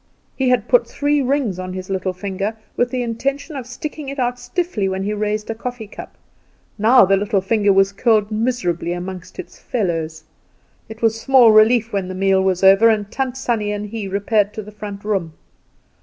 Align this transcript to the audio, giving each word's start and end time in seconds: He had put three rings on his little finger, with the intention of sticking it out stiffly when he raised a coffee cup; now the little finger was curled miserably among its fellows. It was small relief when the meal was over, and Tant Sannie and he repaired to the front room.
He 0.35 0.49
had 0.49 0.67
put 0.67 0.87
three 0.87 1.21
rings 1.21 1.59
on 1.59 1.73
his 1.73 1.87
little 1.91 2.11
finger, 2.11 2.57
with 2.75 2.89
the 2.89 3.03
intention 3.03 3.55
of 3.55 3.67
sticking 3.67 4.09
it 4.09 4.17
out 4.17 4.39
stiffly 4.39 4.89
when 4.89 5.03
he 5.03 5.13
raised 5.13 5.47
a 5.51 5.53
coffee 5.53 5.85
cup; 5.85 6.15
now 6.75 7.05
the 7.05 7.15
little 7.15 7.39
finger 7.39 7.71
was 7.71 7.91
curled 7.91 8.31
miserably 8.31 8.93
among 8.93 9.21
its 9.37 9.59
fellows. 9.59 10.23
It 10.89 11.03
was 11.03 11.21
small 11.21 11.51
relief 11.51 11.93
when 11.93 12.07
the 12.07 12.15
meal 12.15 12.41
was 12.41 12.63
over, 12.63 12.89
and 12.89 13.11
Tant 13.11 13.37
Sannie 13.37 13.71
and 13.71 13.89
he 13.89 14.07
repaired 14.07 14.53
to 14.55 14.63
the 14.63 14.71
front 14.71 15.03
room. 15.05 15.33